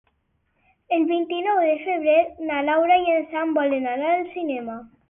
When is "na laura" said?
2.49-3.01